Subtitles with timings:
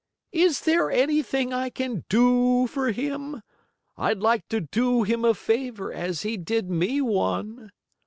[0.33, 3.43] Is there anything I can do for him?
[3.95, 7.71] I'd like to do him a favor as he did me one."